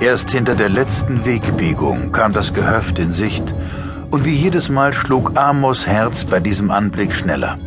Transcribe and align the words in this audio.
Erst 0.00 0.30
hinter 0.30 0.54
der 0.54 0.70
letzten 0.70 1.26
Wegbiegung 1.26 2.10
kam 2.10 2.32
das 2.32 2.54
Gehöft 2.54 2.98
in 2.98 3.12
Sicht, 3.12 3.54
und 4.10 4.24
wie 4.24 4.34
jedes 4.34 4.70
Mal 4.70 4.94
schlug 4.94 5.38
Amos 5.38 5.86
Herz 5.86 6.24
bei 6.24 6.40
diesem 6.40 6.70
Anblick 6.70 7.12
schneller. 7.12 7.58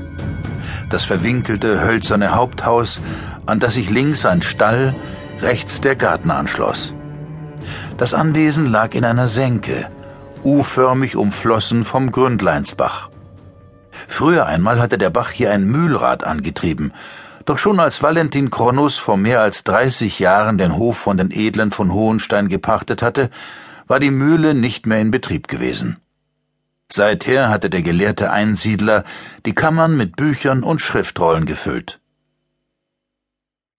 Das 0.89 1.05
verwinkelte, 1.05 1.81
hölzerne 1.81 2.33
Haupthaus, 2.33 3.01
an 3.45 3.59
das 3.59 3.75
sich 3.75 3.91
links 3.91 4.25
ein 4.25 4.41
Stall, 4.41 4.95
rechts 5.41 5.79
der 5.79 5.95
Garten 5.95 6.31
anschloss. 6.31 6.95
Das 7.97 8.15
Anwesen 8.15 8.65
lag 8.65 8.95
in 8.95 9.05
einer 9.05 9.27
Senke, 9.27 9.87
u-förmig 10.43 11.15
umflossen 11.15 11.83
vom 11.83 12.11
Gründleinsbach. 12.11 13.09
Früher 14.07 14.47
einmal 14.47 14.81
hatte 14.81 14.97
der 14.97 15.11
Bach 15.11 15.29
hier 15.29 15.51
ein 15.51 15.65
Mühlrad 15.65 16.23
angetrieben, 16.23 16.93
doch 17.49 17.57
schon 17.57 17.79
als 17.79 18.01
Valentin 18.01 18.49
Kronus 18.49 18.97
vor 18.97 19.17
mehr 19.17 19.41
als 19.41 19.63
30 19.63 20.19
Jahren 20.19 20.57
den 20.57 20.77
Hof 20.77 20.97
von 20.97 21.17
den 21.17 21.31
Edlen 21.31 21.71
von 21.71 21.93
Hohenstein 21.93 22.47
gepachtet 22.47 23.01
hatte, 23.01 23.29
war 23.87 23.99
die 23.99 24.11
Mühle 24.11 24.53
nicht 24.53 24.85
mehr 24.85 24.99
in 24.99 25.11
Betrieb 25.11 25.47
gewesen. 25.47 25.97
Seither 26.91 27.49
hatte 27.49 27.69
der 27.69 27.81
gelehrte 27.81 28.31
Einsiedler 28.31 29.03
die 29.45 29.53
Kammern 29.53 29.97
mit 29.97 30.15
Büchern 30.15 30.63
und 30.63 30.79
Schriftrollen 30.79 31.45
gefüllt. 31.45 31.99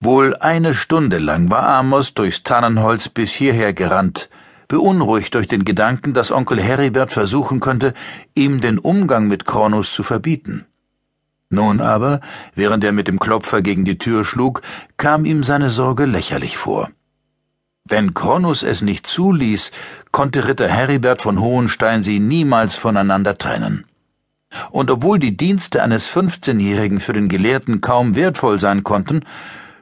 Wohl 0.01 0.35
eine 0.35 0.73
Stunde 0.73 1.17
lang 1.17 1.49
war 1.49 1.67
Amos 1.67 2.13
durchs 2.13 2.43
Tannenholz 2.43 3.09
bis 3.09 3.31
hierher 3.31 3.73
gerannt, 3.73 4.29
beunruhigt 4.67 5.33
durch 5.33 5.47
den 5.47 5.63
Gedanken, 5.63 6.13
dass 6.13 6.31
Onkel 6.31 6.61
Heribert 6.61 7.11
versuchen 7.11 7.59
könnte, 7.59 7.93
ihm 8.33 8.61
den 8.61 8.79
Umgang 8.79 9.27
mit 9.27 9.45
Kronus 9.45 9.93
zu 9.93 10.03
verbieten. 10.03 10.65
Nun 11.49 11.79
aber, 11.79 12.21
während 12.55 12.83
er 12.83 12.91
mit 12.91 13.07
dem 13.07 13.19
Klopfer 13.19 13.61
gegen 13.61 13.85
die 13.85 13.97
Tür 13.97 14.25
schlug, 14.25 14.61
kam 14.97 15.25
ihm 15.25 15.43
seine 15.43 15.69
Sorge 15.69 16.05
lächerlich 16.05 16.57
vor. 16.57 16.89
Wenn 17.87 18.15
Kronus 18.15 18.63
es 18.63 18.81
nicht 18.81 19.05
zuließ, 19.05 19.71
konnte 20.11 20.47
Ritter 20.47 20.67
Heribert 20.67 21.21
von 21.21 21.39
Hohenstein 21.39 22.01
sie 22.01 22.19
niemals 22.19 22.73
voneinander 22.75 23.37
trennen. 23.37 23.85
Und 24.71 24.89
obwohl 24.89 25.19
die 25.19 25.37
Dienste 25.37 25.83
eines 25.83 26.07
Fünfzehnjährigen 26.07 26.99
für 26.99 27.13
den 27.13 27.29
Gelehrten 27.29 27.81
kaum 27.81 28.15
wertvoll 28.15 28.59
sein 28.59 28.83
konnten, 28.83 29.23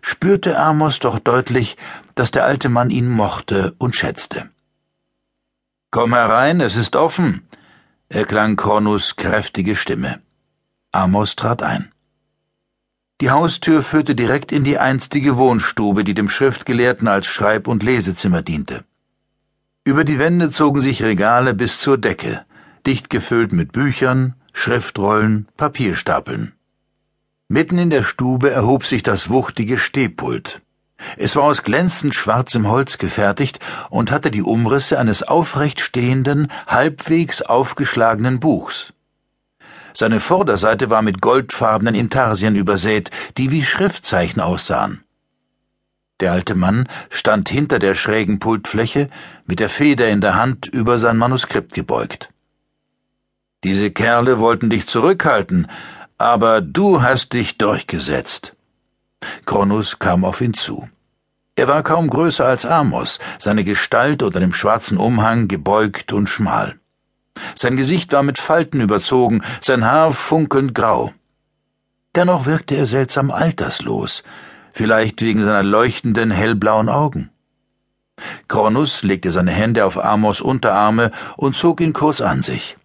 spürte 0.02 0.58
Amos 0.58 1.00
doch 1.00 1.20
deutlich, 1.20 1.78
dass 2.16 2.32
der 2.32 2.44
alte 2.44 2.68
Mann 2.68 2.90
ihn 2.90 3.09
mochte 3.09 3.74
und 3.78 3.96
schätzte. 3.96 4.50
Komm 5.92 6.14
herein, 6.14 6.59
es 6.59 6.76
ist 6.76 6.96
offen, 6.96 7.48
erklang 8.09 8.58
Kronus 8.58 9.16
kräftige 9.16 9.76
Stimme. 9.76 10.20
Amos 10.96 11.36
trat 11.36 11.64
ein. 11.64 11.92
Die 13.20 13.32
Haustür 13.32 13.82
führte 13.82 14.14
direkt 14.14 14.52
in 14.52 14.64
die 14.64 14.78
einstige 14.78 15.38
Wohnstube, 15.38 16.04
die 16.04 16.14
dem 16.14 16.30
Schriftgelehrten 16.30 17.08
als 17.08 17.26
Schreib- 17.26 17.68
und 17.68 17.82
Lesezimmer 17.82 18.44
diente. 18.44 18.86
Über 19.84 20.04
die 20.04 20.20
Wände 20.20 20.52
zogen 20.52 20.82
sich 20.82 21.02
Regale 21.02 21.56
bis 21.56 21.80
zur 21.80 21.98
Decke, 21.98 22.46
dicht 22.86 23.10
gefüllt 23.10 23.54
mit 23.54 23.72
Büchern, 23.72 24.36
Schriftrollen, 24.54 25.48
Papierstapeln. 25.58 26.54
Mitten 27.48 27.80
in 27.80 27.90
der 27.90 28.04
Stube 28.04 28.52
erhob 28.52 28.86
sich 28.86 29.02
das 29.02 29.32
wuchtige 29.32 29.80
Stehpult. 29.80 30.62
Es 31.18 31.36
war 31.36 31.44
aus 31.44 31.64
glänzend 31.64 32.14
schwarzem 32.14 32.68
Holz 32.70 33.00
gefertigt 33.00 33.60
und 33.90 34.12
hatte 34.12 34.30
die 34.30 34.44
Umrisse 34.44 35.00
eines 35.00 35.24
aufrecht 35.24 35.82
stehenden, 35.82 36.52
halbwegs 36.68 37.42
aufgeschlagenen 37.42 38.40
Buchs. 38.40 38.94
Seine 39.94 40.20
Vorderseite 40.20 40.90
war 40.90 41.02
mit 41.02 41.22
goldfarbenen 41.22 41.96
Intarsien 41.96 42.56
übersät, 42.56 43.12
die 43.38 43.52
wie 43.52 43.64
Schriftzeichen 43.64 44.42
aussahen. 44.42 45.04
Der 46.20 46.32
alte 46.32 46.56
Mann 46.56 46.88
stand 47.10 47.50
hinter 47.50 47.80
der 47.80 47.96
schrägen 47.96 48.40
Pultfläche, 48.40 49.10
mit 49.46 49.60
der 49.60 49.70
Feder 49.70 50.10
in 50.10 50.22
der 50.22 50.36
Hand 50.36 50.68
über 50.68 50.98
sein 50.98 51.18
Manuskript 51.18 51.74
gebeugt. 51.74 52.30
Diese 53.64 53.92
Kerle 53.92 54.40
wollten 54.40 54.70
dich 54.70 54.88
zurückhalten, 54.88 55.68
aber 56.18 56.62
du 56.62 57.02
hast 57.02 57.34
dich 57.34 57.58
durchgesetzt. 57.58 58.56
Kronus 59.46 60.00
kam 60.00 60.26
auf 60.26 60.42
ihn 60.42 60.53
zu. 60.53 60.90
Er 61.56 61.68
war 61.68 61.84
kaum 61.84 62.09
größer 62.09 62.46
als 62.46 62.66
Amos, 62.66 63.20
seine 63.38 63.64
Gestalt 63.64 64.24
unter 64.24 64.40
dem 64.40 64.53
schwarzen 64.53 64.98
Umhang 64.98 65.48
gebeugt 65.48 66.12
und 66.12 66.28
schmal. 66.28 66.80
Sein 67.56 67.78
Gesicht 67.78 68.12
war 68.14 68.24
mit 68.24 68.38
Falten 68.40 68.82
überzogen, 68.82 69.42
sein 69.62 69.86
Haar 69.86 70.14
funkelnd 70.14 70.74
grau. 70.76 71.14
Dennoch 72.16 72.46
wirkte 72.46 72.76
er 72.76 72.86
seltsam 72.86 73.32
alterslos, 73.32 74.24
vielleicht 74.72 75.22
wegen 75.22 75.44
seiner 75.44 75.64
leuchtenden 75.64 76.32
hellblauen 76.32 76.90
Augen. 76.90 77.30
Kronus 78.48 79.02
legte 79.04 79.32
seine 79.32 79.52
Hände 79.52 79.86
auf 79.86 80.04
Amos 80.04 80.42
Unterarme 80.42 81.12
und 81.38 81.56
zog 81.56 81.82
ihn 81.82 81.94
kurz 81.94 82.22
an 82.22 82.44
sich. 82.44 82.78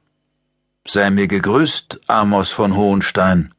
Sei 0.87 1.11
mir 1.11 1.29
gegrüßt, 1.29 2.01
Amos 2.07 2.51
von 2.51 2.75
Hohenstein, 2.75 3.53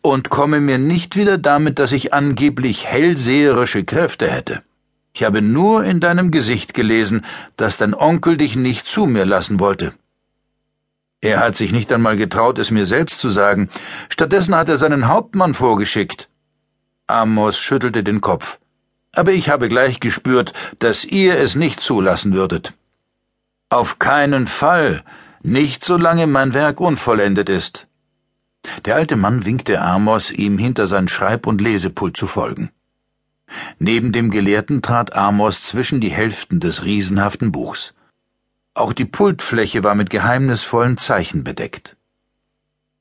und 0.00 0.30
komme 0.30 0.60
mir 0.60 0.78
nicht 0.78 1.16
wieder 1.16 1.36
damit, 1.36 1.78
dass 1.78 1.92
ich 1.92 2.14
angeblich 2.14 2.86
hellseherische 2.86 3.84
Kräfte 3.84 4.30
hätte. 4.30 4.62
Ich 5.12 5.24
habe 5.24 5.42
nur 5.42 5.84
in 5.84 6.00
deinem 6.00 6.30
Gesicht 6.30 6.74
gelesen, 6.74 7.24
dass 7.56 7.76
dein 7.76 7.94
Onkel 7.94 8.36
dich 8.36 8.56
nicht 8.56 8.86
zu 8.86 9.06
mir 9.06 9.24
lassen 9.24 9.60
wollte. 9.60 9.94
Er 11.24 11.40
hat 11.40 11.56
sich 11.56 11.72
nicht 11.72 11.90
einmal 11.90 12.18
getraut, 12.18 12.58
es 12.58 12.70
mir 12.70 12.84
selbst 12.84 13.18
zu 13.18 13.30
sagen. 13.30 13.70
Stattdessen 14.10 14.54
hat 14.54 14.68
er 14.68 14.76
seinen 14.76 15.08
Hauptmann 15.08 15.54
vorgeschickt. 15.54 16.28
Amos 17.06 17.58
schüttelte 17.58 18.04
den 18.04 18.20
Kopf. 18.20 18.58
Aber 19.14 19.32
ich 19.32 19.48
habe 19.48 19.70
gleich 19.70 20.00
gespürt, 20.00 20.52
dass 20.80 21.02
ihr 21.02 21.38
es 21.38 21.54
nicht 21.54 21.80
zulassen 21.80 22.34
würdet. 22.34 22.74
Auf 23.70 23.98
keinen 23.98 24.46
Fall, 24.46 25.02
nicht 25.42 25.82
solange 25.82 26.26
mein 26.26 26.52
Werk 26.52 26.78
unvollendet 26.78 27.48
ist. 27.48 27.86
Der 28.84 28.96
alte 28.96 29.16
Mann 29.16 29.46
winkte 29.46 29.80
Amos, 29.80 30.30
ihm 30.30 30.58
hinter 30.58 30.86
sein 30.86 31.08
Schreib- 31.08 31.46
und 31.46 31.62
Lesepult 31.62 32.18
zu 32.18 32.26
folgen. 32.26 32.68
Neben 33.78 34.12
dem 34.12 34.30
Gelehrten 34.30 34.82
trat 34.82 35.16
Amos 35.16 35.64
zwischen 35.64 36.02
die 36.02 36.12
Hälften 36.12 36.60
des 36.60 36.84
riesenhaften 36.84 37.50
Buchs. 37.50 37.94
Auch 38.74 38.92
die 38.92 39.04
Pultfläche 39.04 39.84
war 39.84 39.94
mit 39.94 40.10
geheimnisvollen 40.10 40.98
Zeichen 40.98 41.44
bedeckt. 41.44 41.96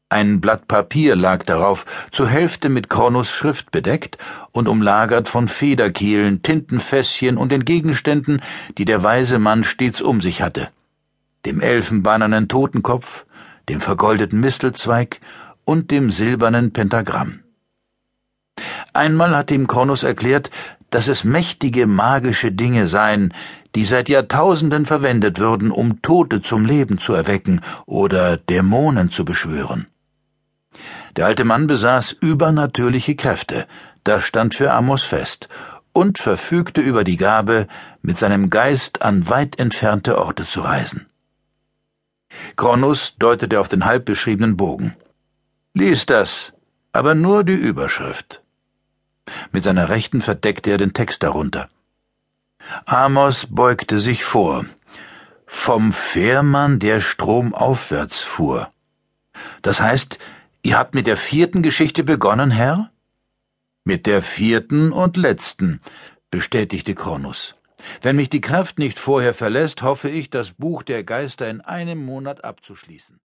Ein 0.07 0.39
Blatt 0.39 0.67
Papier 0.67 1.15
lag 1.15 1.43
darauf, 1.43 1.85
zur 2.11 2.27
Hälfte 2.27 2.69
mit 2.69 2.91
Kronos 2.91 3.31
Schrift 3.31 3.71
bedeckt 3.71 4.19
und 4.51 4.67
umlagert 4.67 5.27
von 5.27 5.47
Federkehlen, 5.47 6.43
Tintenfässchen 6.43 7.37
und 7.37 7.51
den 7.51 7.65
Gegenständen, 7.65 8.43
die 8.77 8.85
der 8.85 9.01
weise 9.01 9.39
Mann 9.39 9.63
stets 9.63 10.03
um 10.03 10.21
sich 10.21 10.43
hatte. 10.43 10.69
Dem 11.47 11.59
elfenbeinernen 11.59 12.47
Totenkopf, 12.47 13.25
dem 13.67 13.81
vergoldeten 13.81 14.39
Mistelzweig 14.39 15.19
und 15.65 15.89
dem 15.89 16.11
silbernen 16.11 16.71
Pentagramm. 16.71 17.39
Einmal 18.93 19.35
hatte 19.35 19.55
ihm 19.55 19.65
Kronos 19.65 20.03
erklärt, 20.03 20.51
dass 20.93 21.07
es 21.07 21.23
mächtige 21.23 21.87
magische 21.87 22.51
Dinge 22.51 22.85
seien, 22.85 23.33
die 23.73 23.83
seit 23.83 24.09
Jahrtausenden 24.09 24.85
verwendet 24.85 25.39
würden, 25.39 25.71
um 25.71 26.03
Tote 26.03 26.43
zum 26.43 26.65
Leben 26.65 26.99
zu 26.99 27.13
erwecken 27.13 27.61
oder 27.87 28.37
Dämonen 28.37 29.09
zu 29.09 29.25
beschwören. 29.25 29.87
Der 31.15 31.25
alte 31.25 31.45
Mann 31.45 31.65
besaß 31.65 32.11
übernatürliche 32.11 33.15
Kräfte, 33.15 33.65
das 34.03 34.23
stand 34.23 34.53
für 34.53 34.71
Amos 34.71 35.01
fest, 35.01 35.49
und 35.93 36.19
verfügte 36.19 36.81
über 36.81 37.03
die 37.03 37.17
Gabe, 37.17 37.67
mit 38.03 38.19
seinem 38.19 38.51
Geist 38.51 39.01
an 39.01 39.27
weit 39.27 39.57
entfernte 39.57 40.19
Orte 40.19 40.45
zu 40.45 40.61
reisen. 40.61 41.07
Kronos 42.55 43.15
deutete 43.17 43.59
auf 43.59 43.67
den 43.67 43.85
halb 43.85 44.05
beschriebenen 44.05 44.57
Bogen. 44.57 44.95
Lies 45.73 46.05
das, 46.05 46.53
aber 46.91 47.15
nur 47.15 47.43
die 47.43 47.53
Überschrift. 47.53 48.42
Mit 49.51 49.63
seiner 49.63 49.89
Rechten 49.89 50.21
verdeckte 50.21 50.71
er 50.71 50.77
den 50.77 50.93
Text 50.93 51.23
darunter. 51.23 51.69
Amos 52.85 53.47
beugte 53.49 53.99
sich 53.99 54.23
vor. 54.23 54.65
Vom 55.45 55.91
Fährmann, 55.93 56.79
der 56.79 56.99
stromaufwärts 56.99 58.21
fuhr. 58.21 58.71
Das 59.61 59.79
heißt, 59.79 60.17
ihr 60.63 60.77
habt 60.77 60.95
mit 60.95 61.07
der 61.07 61.17
vierten 61.17 61.61
Geschichte 61.61 62.03
begonnen, 62.03 62.51
Herr? 62.51 62.91
Mit 63.83 64.05
der 64.05 64.21
vierten 64.21 64.91
und 64.91 65.17
letzten, 65.17 65.81
bestätigte 66.31 66.95
Kronus. 66.95 67.55
Wenn 68.01 68.15
mich 68.15 68.29
die 68.29 68.41
Kraft 68.41 68.79
nicht 68.79 68.97
vorher 68.97 69.33
verlässt, 69.33 69.81
hoffe 69.81 70.09
ich, 70.09 70.29
das 70.29 70.51
Buch 70.51 70.83
der 70.83 71.03
Geister 71.03 71.49
in 71.49 71.61
einem 71.61 72.03
Monat 72.03 72.43
abzuschließen. 72.43 73.19